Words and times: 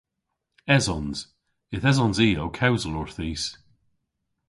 Esons. 0.75 1.17
Yth 1.75 1.87
esons 1.91 2.17
i 2.27 2.29
ow 2.43 2.51
kewsel 2.57 2.97
orthis. 3.01 3.43